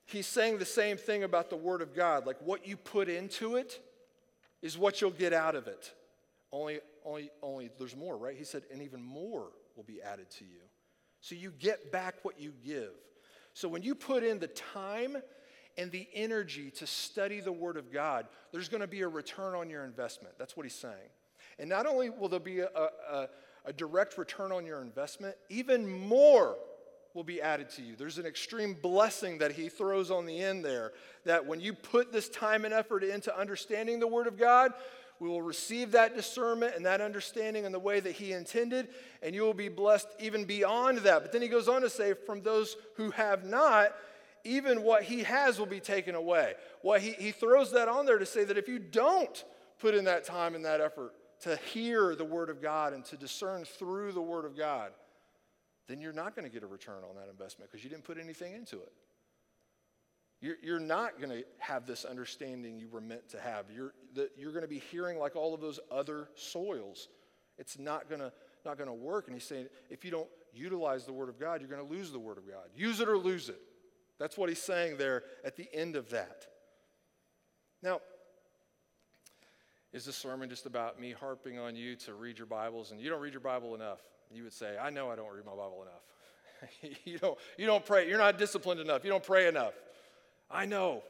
[0.06, 2.26] He's saying the same thing about the Word of God.
[2.26, 3.80] Like what you put into it
[4.62, 5.92] is what you'll get out of it.
[6.50, 8.36] Only, only, only there's more, right?
[8.36, 10.60] He said, and even more will be added to you.
[11.20, 12.90] So you get back what you give.
[13.58, 15.16] So when you put in the time
[15.76, 19.56] and the energy to study the Word of God, there's going to be a return
[19.56, 20.36] on your investment.
[20.38, 21.10] That's what he's saying.
[21.58, 23.28] And not only will there be a, a,
[23.64, 26.56] a direct return on your investment, even more
[27.14, 27.96] will be added to you.
[27.96, 30.92] There's an extreme blessing that he throws on the end there
[31.24, 34.72] that when you put this time and effort into understanding the Word of God,
[35.20, 38.88] we will receive that discernment and that understanding in the way that He intended,
[39.22, 41.22] and you will be blessed even beyond that.
[41.22, 43.94] But then He goes on to say, from those who have not,
[44.44, 46.54] even what He has will be taken away.
[46.82, 49.44] Well, he, he throws that on there to say that if you don't
[49.78, 53.16] put in that time and that effort to hear the Word of God and to
[53.16, 54.92] discern through the Word of God,
[55.88, 58.18] then you're not going to get a return on that investment because you didn't put
[58.18, 58.92] anything into it.
[60.40, 63.66] You're, you're not going to have this understanding you were meant to have.
[63.74, 63.92] You're,
[64.36, 67.08] you're going to be hearing like all of those other soils.
[67.58, 68.32] It's not going to
[68.64, 69.26] not going to work.
[69.26, 72.12] And he's saying, if you don't utilize the Word of God, you're going to lose
[72.12, 72.68] the Word of God.
[72.76, 73.60] Use it or lose it.
[74.18, 76.46] That's what he's saying there at the end of that.
[77.82, 78.00] Now,
[79.92, 83.08] is this sermon just about me harping on you to read your Bibles and you
[83.08, 84.00] don't read your Bible enough?
[84.30, 86.92] You would say, I know I don't read my Bible enough.
[87.04, 88.08] you, don't, you don't pray.
[88.08, 89.04] You're not disciplined enough.
[89.04, 89.72] You don't pray enough.
[90.50, 91.02] I know.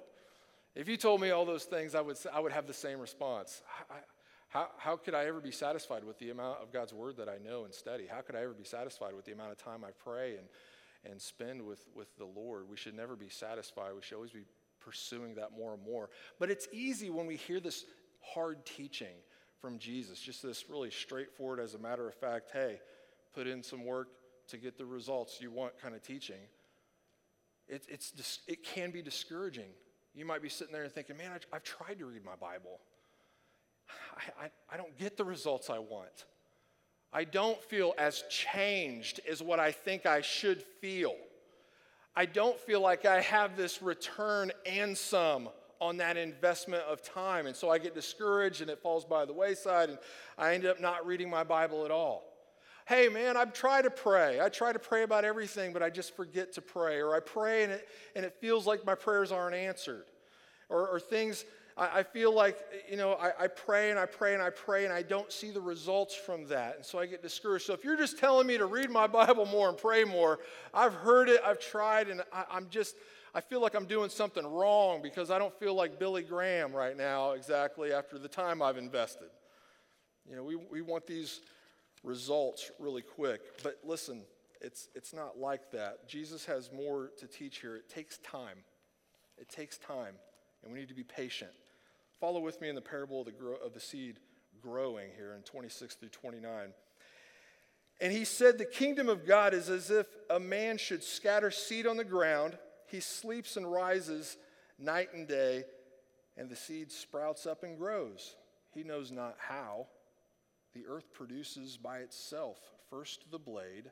[0.74, 3.62] If you told me all those things, I would, I would have the same response.
[3.90, 3.96] I,
[4.48, 7.36] how, how could I ever be satisfied with the amount of God's word that I
[7.44, 8.06] know and study?
[8.10, 10.48] How could I ever be satisfied with the amount of time I pray and,
[11.10, 12.68] and spend with, with the Lord?
[12.68, 13.90] We should never be satisfied.
[13.94, 14.44] We should always be
[14.80, 16.08] pursuing that more and more.
[16.38, 17.84] But it's easy when we hear this
[18.22, 19.16] hard teaching
[19.60, 22.80] from Jesus, just this really straightforward, as a matter of fact, hey,
[23.34, 24.08] put in some work
[24.48, 26.40] to get the results you want kind of teaching.
[27.68, 29.70] It, it's, it can be discouraging.
[30.14, 32.80] You might be sitting there and thinking, man, I, I've tried to read my Bible.
[34.16, 36.24] I, I, I don't get the results I want.
[37.12, 41.14] I don't feel as changed as what I think I should feel.
[42.14, 45.48] I don't feel like I have this return and some
[45.80, 47.46] on that investment of time.
[47.46, 49.98] And so I get discouraged and it falls by the wayside and
[50.36, 52.27] I end up not reading my Bible at all.
[52.88, 54.40] Hey, man, I try to pray.
[54.40, 57.02] I try to pray about everything, but I just forget to pray.
[57.02, 60.06] Or I pray and it, and it feels like my prayers aren't answered.
[60.70, 61.44] Or, or things
[61.76, 62.58] I, I feel like,
[62.90, 65.50] you know, I, I pray and I pray and I pray and I don't see
[65.50, 66.76] the results from that.
[66.76, 67.66] And so I get discouraged.
[67.66, 70.38] So if you're just telling me to read my Bible more and pray more,
[70.72, 72.96] I've heard it, I've tried, and I, I'm just,
[73.34, 76.96] I feel like I'm doing something wrong because I don't feel like Billy Graham right
[76.96, 79.28] now exactly after the time I've invested.
[80.26, 81.40] You know, we, we want these
[82.02, 83.40] results really quick.
[83.62, 84.22] But listen,
[84.60, 86.08] it's, it's not like that.
[86.08, 87.76] Jesus has more to teach here.
[87.76, 88.58] It takes time.
[89.36, 90.14] It takes time,
[90.62, 91.52] and we need to be patient.
[92.20, 94.18] Follow with me in the parable of the, of the seed
[94.60, 96.72] growing here in 26 through 29.
[98.00, 101.86] And he said, The kingdom of God is as if a man should scatter seed
[101.86, 102.58] on the ground.
[102.86, 104.36] He sleeps and rises
[104.78, 105.64] night and day,
[106.36, 108.34] and the seed sprouts up and grows.
[108.72, 109.86] He knows not how.
[110.74, 112.58] The earth produces by itself
[112.90, 113.90] first the blade,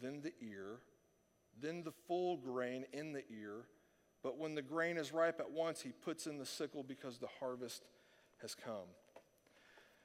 [0.00, 0.80] then the ear,
[1.60, 3.66] then the full grain in the ear.
[4.22, 7.28] But when the grain is ripe at once, he puts in the sickle because the
[7.38, 7.84] harvest
[8.42, 8.88] has come.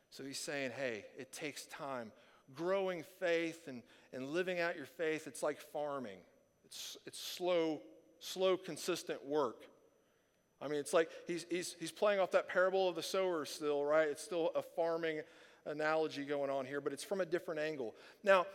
[0.10, 2.12] So he's saying, hey, it takes time.
[2.54, 3.82] Growing faith and,
[4.14, 6.20] and living out your faith, it's like farming.
[6.64, 7.82] It's, it's slow,
[8.20, 9.64] slow, consistent work.
[10.62, 13.84] I mean, it's like he's, he's, he's playing off that parable of the sower still,
[13.84, 14.08] right?
[14.08, 15.22] It's still a farming
[15.66, 17.96] analogy going on here, but it's from a different angle.
[18.24, 18.46] Now,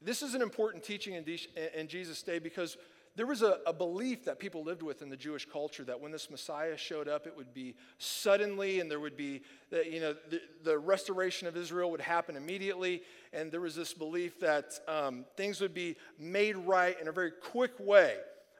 [0.00, 2.76] this is an important teaching in, De- in Jesus' day because
[3.16, 6.12] there was a, a, belief that people lived with in the Jewish culture that when
[6.12, 10.14] this Messiah showed up, it would be suddenly, and there would be, the, you know,
[10.30, 13.02] the, the restoration of Israel would happen immediately.
[13.32, 17.32] And there was this belief that um, things would be made right in a very
[17.32, 18.14] quick way.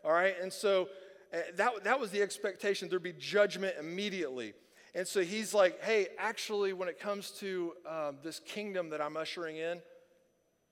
[0.04, 0.88] All right, and so
[1.32, 2.88] uh, that, that was the expectation.
[2.88, 4.54] There'd be judgment immediately.
[4.94, 9.16] And so he's like, hey, actually, when it comes to um, this kingdom that I'm
[9.16, 9.80] ushering in,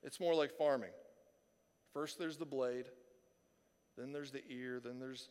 [0.03, 0.91] it's more like farming.
[1.93, 2.85] First, there's the blade
[3.97, 5.29] then there's the ear, then there's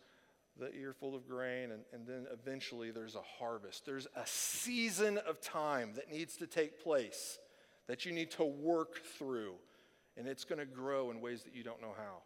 [0.59, 3.87] the ear full of grain, and, and then eventually there's a harvest.
[3.87, 7.39] There's a season of time that needs to take place
[7.87, 9.55] that you need to work through,
[10.17, 12.23] and it's going to grow in ways that you don't know how.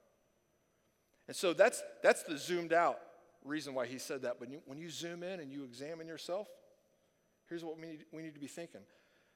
[1.29, 2.99] And so that's, that's the zoomed out
[3.45, 4.37] reason why he said that.
[4.39, 6.49] But when you, when you zoom in and you examine yourself,
[7.49, 8.83] here's what we need, we need to be thinking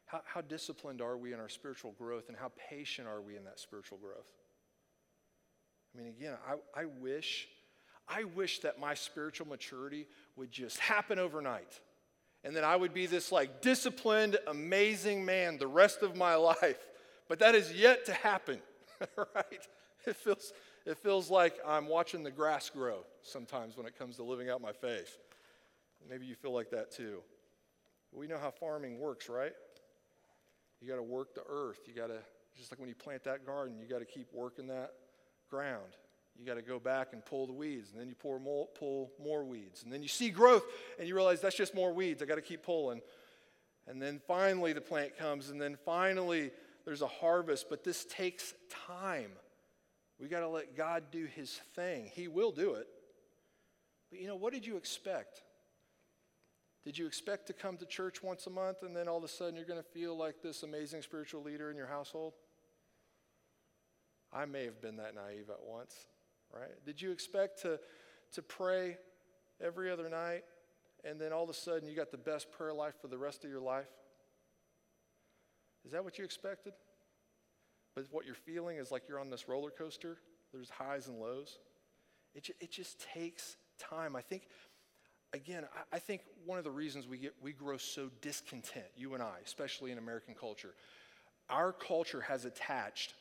[0.07, 3.45] how, how disciplined are we in our spiritual growth, and how patient are we in
[3.45, 4.27] that spiritual growth?
[5.95, 7.49] I mean, again, I, I wish,
[8.09, 11.81] I wish that my spiritual maturity would just happen overnight.
[12.43, 16.79] And then I would be this like disciplined, amazing man the rest of my life.
[17.29, 18.61] But that is yet to happen,
[19.17, 19.67] right?
[20.07, 20.53] It feels,
[20.87, 24.61] it feels like I'm watching the grass grow sometimes when it comes to living out
[24.61, 25.19] my faith.
[26.09, 27.21] Maybe you feel like that too.
[28.13, 29.53] We know how farming works, right?
[30.81, 31.81] You got to work the earth.
[31.87, 32.19] You got to,
[32.57, 34.93] just like when you plant that garden, you got to keep working that
[35.51, 35.97] ground.
[36.39, 39.13] You got to go back and pull the weeds, and then you pour more, pull
[39.23, 39.83] more weeds.
[39.85, 40.65] And then you see growth,
[40.99, 42.23] and you realize that's just more weeds.
[42.23, 43.01] I got to keep pulling.
[43.87, 46.51] And then finally the plant comes, and then finally
[46.85, 48.53] there's a harvest, but this takes
[48.89, 49.31] time.
[50.21, 52.11] We got to let God do his thing.
[52.13, 52.87] He will do it.
[54.11, 55.43] But you know, what did you expect?
[56.85, 59.29] Did you expect to come to church once a month and then all of a
[59.29, 62.35] sudden you're going to feel like this amazing spiritual leader in your household?
[64.33, 65.95] I may have been that naive at once,
[66.53, 66.85] right?
[66.85, 67.81] Did you expect to,
[68.35, 68.99] to pray
[69.63, 70.43] every other night
[71.05, 73.45] and then all of a sudden you got the best prayer life for the rest
[73.45, 73.89] of your life?
[75.87, 76.73] Is that what you expected?
[77.95, 80.19] But what you're feeling is like you're on this roller coaster,
[80.53, 81.59] there's highs and lows.
[82.35, 84.17] It, it just takes time.
[84.17, 84.43] I think,
[85.33, 89.15] again, I, I think one of the reasons we, get, we grow so discontent, you
[89.15, 90.75] and I, especially in American culture,
[91.49, 93.15] our culture has attached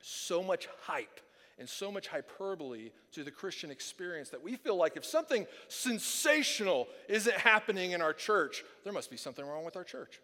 [0.00, 1.20] so much hype
[1.58, 6.88] and so much hyperbole to the Christian experience that we feel like if something sensational
[7.08, 10.20] isn't happening in our church, there must be something wrong with our church.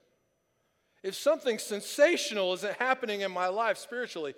[1.02, 4.34] If something sensational isn't happening in my life spiritually,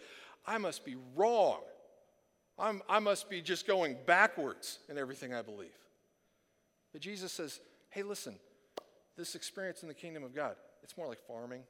[0.47, 1.61] I must be wrong.
[2.59, 5.77] I'm, I must be just going backwards in everything I believe.
[6.93, 8.37] But Jesus says, hey, listen,
[9.17, 11.63] this experience in the kingdom of God, it's more like farming.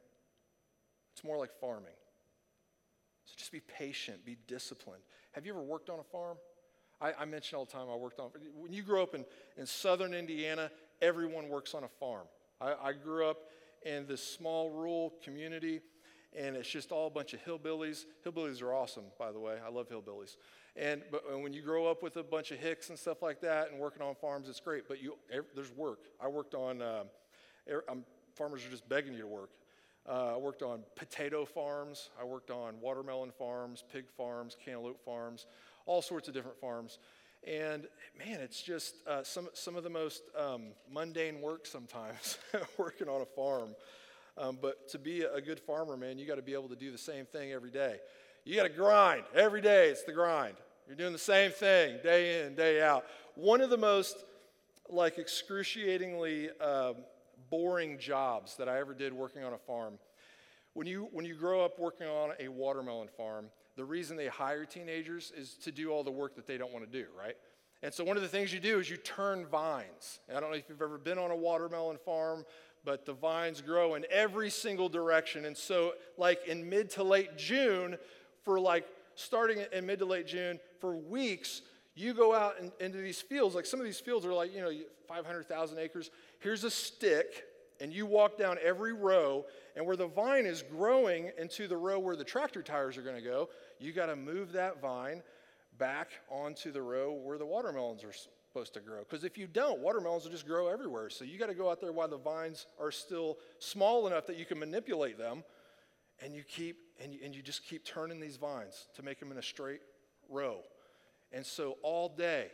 [1.14, 1.94] It's more like farming.
[3.26, 5.02] So just be patient, be disciplined.
[5.32, 6.36] Have you ever worked on a farm?
[7.00, 8.30] I, I mention all the time I worked on.
[8.54, 9.24] When you grow up in,
[9.56, 12.26] in southern Indiana, everyone works on a farm.
[12.60, 13.38] I, I grew up
[13.84, 15.80] in this small rural community,
[16.36, 18.04] and it's just all a bunch of hillbillies.
[18.24, 19.56] Hillbillies are awesome, by the way.
[19.64, 20.36] I love hillbillies.
[20.76, 23.70] And but when you grow up with a bunch of hicks and stuff like that,
[23.70, 24.88] and working on farms, it's great.
[24.88, 25.16] But you,
[25.54, 26.00] there's work.
[26.20, 26.80] I worked on.
[26.80, 27.04] Uh,
[28.34, 29.50] farmers are just begging you to work.
[30.08, 32.10] Uh, I worked on potato farms.
[32.20, 35.46] I worked on watermelon farms, pig farms, cantaloupe farms,
[35.86, 36.98] all sorts of different farms.
[37.46, 37.86] And
[38.18, 42.38] man, it's just uh, some, some of the most um, mundane work sometimes,
[42.78, 43.74] working on a farm.
[44.38, 46.90] Um, but to be a good farmer, man, you got to be able to do
[46.90, 47.96] the same thing every day.
[48.44, 49.90] You got to grind every day.
[49.90, 50.54] It's the grind.
[50.86, 53.04] You're doing the same thing day in, day out.
[53.34, 54.24] One of the most
[54.88, 56.96] like excruciatingly um,
[57.50, 59.98] boring jobs that I ever did working on a farm.
[60.74, 64.64] When you, when you grow up working on a watermelon farm, the reason they hire
[64.64, 67.36] teenagers is to do all the work that they don't want to do, right?
[67.82, 70.20] And so one of the things you do is you turn vines.
[70.28, 72.44] And I don't know if you've ever been on a watermelon farm,
[72.84, 75.44] but the vines grow in every single direction.
[75.44, 77.96] And so, like in mid to late June,
[78.44, 81.62] for like starting in mid to late June, for weeks,
[81.94, 83.54] you go out in, into these fields.
[83.54, 84.72] Like some of these fields are like, you know,
[85.08, 86.10] 500,000 acres.
[86.38, 87.44] Here's a stick,
[87.80, 89.44] and you walk down every row,
[89.76, 93.16] and where the vine is growing into the row where the tractor tires are going
[93.16, 95.22] to go, you got to move that vine
[95.78, 99.00] back onto the row where the watermelons are supposed to grow.
[99.00, 101.08] Because if you don't, watermelons will just grow everywhere.
[101.08, 104.36] So you got to go out there while the vines are still small enough that
[104.36, 105.42] you can manipulate them,
[106.22, 109.32] and you keep and you, and you just keep turning these vines to make them
[109.32, 109.80] in a straight
[110.28, 110.58] row.
[111.32, 112.48] And so all day,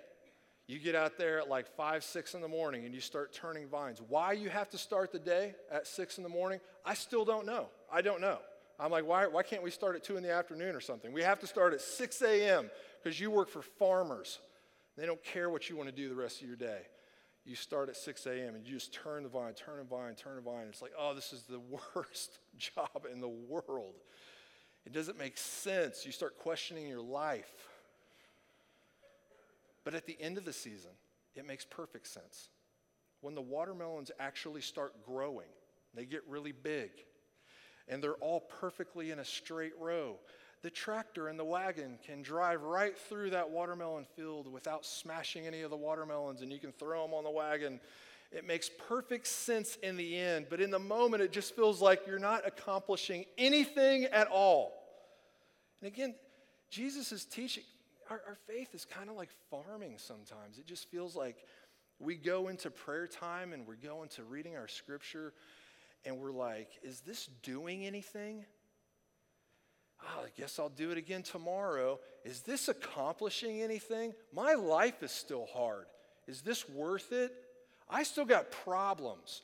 [0.69, 3.67] you get out there at like five, six in the morning and you start turning
[3.67, 4.03] vines.
[4.07, 7.47] Why you have to start the day at six in the morning, I still don't
[7.47, 7.69] know.
[7.91, 8.39] I don't know.
[8.79, 11.11] I'm like, why, why can't we start at two in the afternoon or something?
[11.11, 12.71] We have to start at 6 a.m.
[13.03, 14.39] because you work for farmers.
[14.97, 16.83] They don't care what you want to do the rest of your day.
[17.45, 18.55] You start at 6 a.m.
[18.55, 20.67] and you just turn the vine, turn the vine, turn the vine.
[20.69, 21.61] It's like, oh, this is the
[21.95, 23.95] worst job in the world.
[24.85, 26.05] It doesn't make sense.
[26.07, 27.53] You start questioning your life.
[29.89, 30.91] But at the end of the season,
[31.35, 32.51] it makes perfect sense.
[33.23, 35.49] When the watermelons actually start growing,
[35.95, 36.91] they get really big,
[37.89, 40.19] and they're all perfectly in a straight row.
[40.61, 45.63] The tractor and the wagon can drive right through that watermelon field without smashing any
[45.63, 47.81] of the watermelons, and you can throw them on the wagon.
[48.31, 52.07] It makes perfect sense in the end, but in the moment, it just feels like
[52.07, 54.71] you're not accomplishing anything at all.
[55.81, 56.15] And again,
[56.69, 57.65] Jesus is teaching
[58.11, 60.59] our, our faith is kind of like farming sometimes.
[60.59, 61.45] It just feels like
[61.99, 65.33] we go into prayer time and we go into reading our scripture
[66.05, 68.45] and we're like, is this doing anything?
[70.03, 71.99] Oh, I guess I'll do it again tomorrow.
[72.25, 74.13] Is this accomplishing anything?
[74.33, 75.87] My life is still hard.
[76.29, 77.33] Is this worth it?
[77.91, 79.43] I still got problems.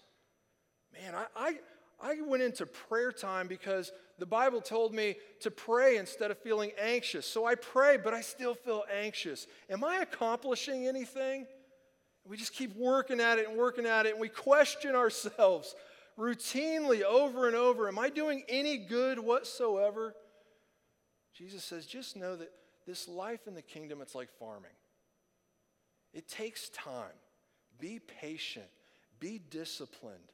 [0.93, 1.55] Man, I, I,
[2.03, 6.73] I went into prayer time because the Bible told me to pray instead of feeling
[6.81, 7.27] anxious.
[7.27, 9.47] So I pray, but I still feel anxious.
[9.71, 11.47] Am I accomplishing anything?
[12.27, 15.75] We just keep working at it and working at it, and we question ourselves
[16.19, 20.15] routinely over and over Am I doing any good whatsoever?
[21.35, 22.53] Jesus says, just know that
[22.87, 24.71] this life in the kingdom, it's like farming.
[26.13, 27.17] It takes time.
[27.81, 28.69] Be patient,
[29.19, 30.31] be disciplined.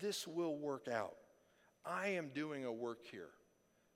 [0.00, 1.14] This will work out.
[1.84, 3.30] I am doing a work here.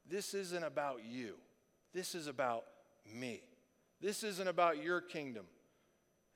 [0.09, 1.34] This isn't about you.
[1.92, 2.64] This is about
[3.12, 3.42] me.
[4.00, 5.46] This isn't about your kingdom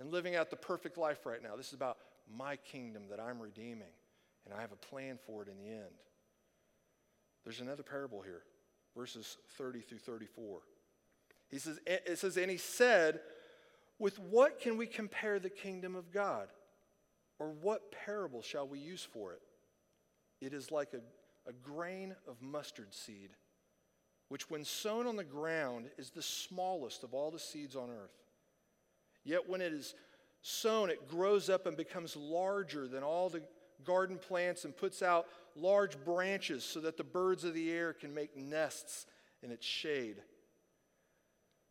[0.01, 1.57] and living out the perfect life right now.
[1.57, 1.99] This is about
[2.35, 3.93] my kingdom that I'm redeeming,
[4.45, 6.03] and I have a plan for it in the end.
[7.45, 8.43] There's another parable here,
[8.97, 10.61] verses 30 through 34.
[11.51, 13.21] He says, it says, and he said,
[13.99, 16.49] With what can we compare the kingdom of God?
[17.39, 19.41] Or what parable shall we use for it?
[20.41, 21.01] It is like a
[21.49, 23.31] a grain of mustard seed,
[24.29, 28.13] which when sown on the ground is the smallest of all the seeds on earth.
[29.25, 29.95] Yet when it is
[30.43, 33.43] sown, it grows up and becomes larger than all the
[33.85, 35.27] garden plants and puts out
[35.57, 39.07] large branches so that the birds of the air can make nests
[39.43, 40.17] in its shade.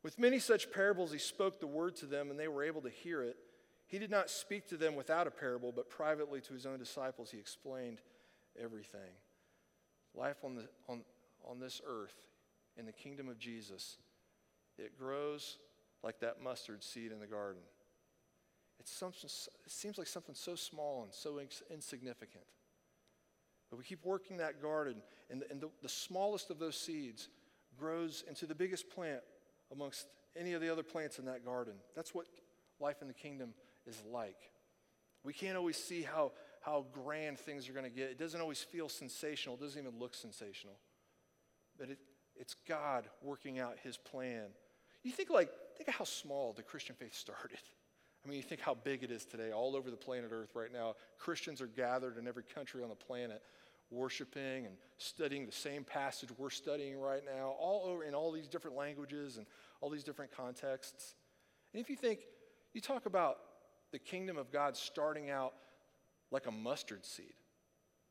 [0.04, 2.90] With many such parables, he spoke the word to them, and they were able to
[2.90, 3.36] hear it.
[3.88, 7.32] He did not speak to them without a parable, but privately to his own disciples,
[7.32, 8.00] he explained
[8.62, 9.12] everything.
[10.16, 11.04] Life on, the, on,
[11.48, 12.16] on this earth,
[12.78, 13.98] in the kingdom of Jesus,
[14.78, 15.58] it grows
[16.04, 17.62] like that mustard seed in the garden.
[18.80, 21.40] It's something, it seems like something so small and so
[21.72, 22.44] insignificant.
[23.70, 27.30] But we keep working that garden, and, and the, the smallest of those seeds
[27.78, 29.22] grows into the biggest plant
[29.72, 30.08] amongst
[30.40, 31.74] any of the other plants in that garden.
[31.96, 32.28] That's what
[32.80, 33.54] life in the kingdom
[33.86, 34.38] is like.
[35.24, 36.32] We can't always see how,
[36.68, 38.10] how grand things are going to get.
[38.10, 40.76] It doesn't always feel sensational, it doesn't even look sensational.
[41.80, 42.00] But it,
[42.36, 44.48] it's God working out his plan.
[45.02, 47.60] You think like, think of how small the Christian faith started.
[48.26, 50.72] I mean, you think how big it is today, all over the planet Earth right
[50.74, 50.96] now.
[51.18, 53.42] Christians are gathered in every country on the planet,
[53.90, 58.48] worshiping and studying the same passage we're studying right now, all over in all these
[58.50, 59.46] different languages and
[59.80, 61.16] all these different contexts.
[61.74, 62.20] And if you think,
[62.74, 63.38] you talk about
[63.94, 65.54] the kingdom of God starting out
[66.32, 67.34] like a mustard seed.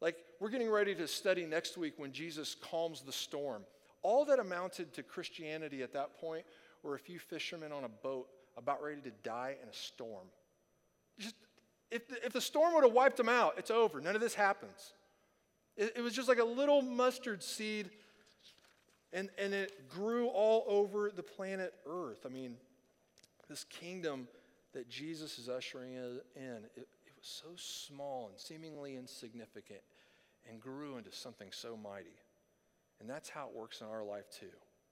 [0.00, 3.62] Like we're getting ready to study next week when Jesus calms the storm.
[4.02, 6.44] All that amounted to Christianity at that point
[6.82, 10.26] were a few fishermen on a boat about ready to die in a storm.
[11.18, 11.34] Just,
[11.90, 14.00] if, the, if the storm would have wiped them out, it's over.
[14.00, 14.92] None of this happens.
[15.76, 17.90] It, it was just like a little mustard seed,
[19.12, 22.20] and, and it grew all over the planet Earth.
[22.24, 22.56] I mean,
[23.48, 24.28] this kingdom
[24.72, 26.20] that Jesus is ushering in,
[26.76, 26.88] it,
[27.26, 29.80] so small and seemingly insignificant
[30.48, 32.18] and grew into something so mighty.
[33.00, 34.46] And that's how it works in our life too.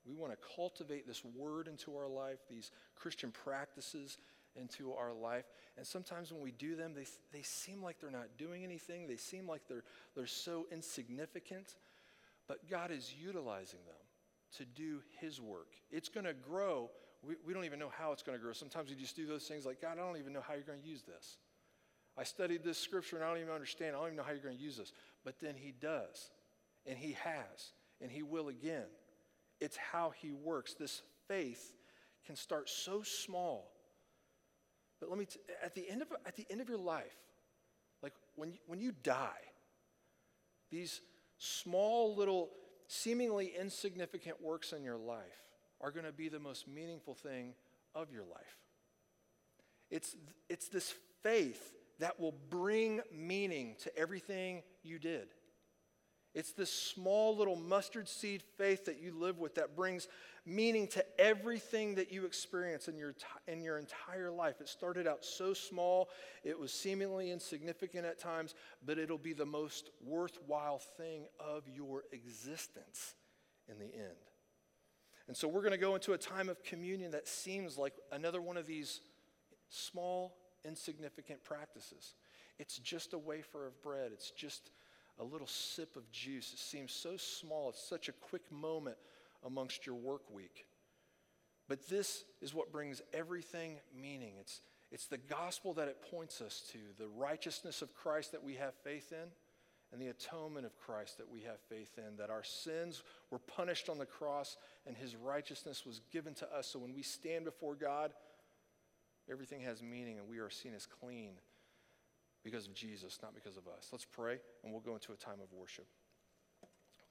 [0.07, 4.19] We want to cultivate this word into our life, these Christian practices
[4.55, 5.45] into our life.
[5.77, 9.07] And sometimes when we do them, they, they seem like they're not doing anything.
[9.07, 11.77] They seem like they're, they're so insignificant.
[12.47, 13.97] But God is utilizing them
[14.59, 15.69] to do His work.
[15.91, 16.91] It's going to grow.
[17.27, 18.53] We, we don't even know how it's going to grow.
[18.53, 20.83] Sometimes we just do those things like, God, I don't even know how you're going
[20.83, 21.39] to use this.
[22.17, 23.97] I studied this scripture and I don't even understand.
[23.97, 24.93] I don't even know how you're going to use this.
[25.25, 26.31] But then He does,
[26.87, 28.87] and He has, and He will again.
[29.61, 30.75] It's how he works.
[30.75, 31.73] This faith
[32.27, 33.71] can start so small.
[35.01, 37.17] But let me, t- at, the end of, at the end of your life,
[38.03, 39.41] like when you, when you die,
[40.71, 41.01] these
[41.39, 42.51] small little,
[42.89, 45.23] seemingly insignificant works in your life
[45.81, 47.55] are going to be the most meaningful thing
[47.95, 48.59] of your life.
[49.91, 50.17] It's,
[50.49, 55.29] it's this faith that will bring meaning to everything you did.
[56.35, 60.09] It's this small little mustard seed faith that you live with that brings
[60.45, 63.15] meaning to everything that you experience in your,
[63.47, 64.61] in your entire life.
[64.61, 66.09] It started out so small,
[66.43, 72.03] it was seemingly insignificant at times, but it'll be the most worthwhile thing of your
[72.13, 73.15] existence
[73.69, 74.17] in the end.
[75.29, 78.43] And so we're going to go into a time of communion that seems like another
[78.43, 79.01] one of these
[79.71, 80.35] small,
[80.65, 82.15] insignificant practices.
[82.59, 84.71] It's just a wafer of bread, it's just
[85.19, 86.53] a little sip of juice.
[86.53, 88.97] It seems so small, it's such a quick moment
[89.45, 90.67] amongst your work week.
[91.69, 94.35] But this is what brings everything meaning.
[94.41, 94.61] It's,
[94.91, 98.75] it's the gospel that it points us to, the righteousness of Christ that we have
[98.75, 99.31] faith in,
[99.95, 103.89] and the atonement of Christ that we have faith in, that our sins were punished
[103.89, 104.57] on the cross
[104.87, 106.67] and his righteousness was given to us.
[106.67, 108.13] So when we stand before God,
[109.31, 111.35] everything has meaning and we are seen as clean
[112.43, 113.89] because of Jesus, not because of us.
[113.91, 115.87] Let's pray and we'll go into a time of worship.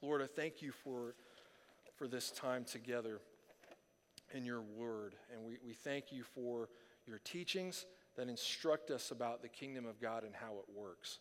[0.01, 1.15] Lord, I thank you for,
[1.95, 3.21] for this time together
[4.33, 5.15] in your word.
[5.31, 6.69] And we, we thank you for
[7.07, 7.85] your teachings
[8.15, 11.19] that instruct us about the kingdom of God and how it works.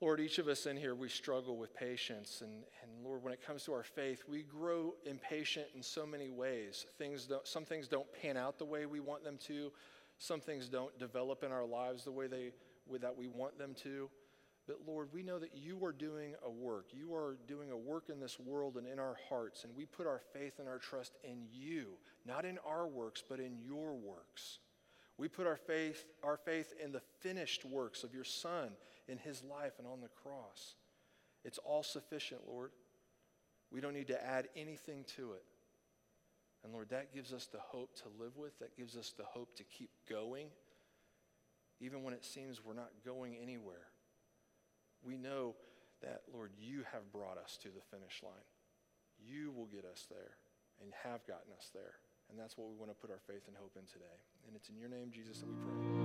[0.00, 2.40] Lord, each of us in here, we struggle with patience.
[2.42, 6.30] And, and Lord, when it comes to our faith, we grow impatient in so many
[6.30, 6.86] ways.
[6.98, 9.72] Things some things don't pan out the way we want them to.
[10.18, 12.52] Some things don't develop in our lives the way they,
[13.00, 14.10] that we want them to.
[14.66, 16.86] But Lord, we know that you are doing a work.
[16.92, 19.64] You are doing a work in this world and in our hearts.
[19.64, 23.40] And we put our faith and our trust in you, not in our works, but
[23.40, 24.58] in your works.
[25.18, 28.70] We put our faith, our faith in the finished works of your Son
[29.08, 30.74] in his life and on the cross.
[31.44, 32.70] It's all sufficient, Lord.
[33.70, 35.44] We don't need to add anything to it.
[36.62, 39.54] And Lord, that gives us the hope to live with, that gives us the hope
[39.56, 40.46] to keep going,
[41.80, 43.88] even when it seems we're not going anywhere.
[45.02, 45.54] We know
[46.00, 48.32] that, Lord, you have brought us to the finish line.
[49.20, 50.36] You will get us there
[50.82, 51.94] and have gotten us there.
[52.30, 54.16] And that's what we want to put our faith and hope in today.
[54.46, 56.03] And it's in your name, Jesus, that we pray.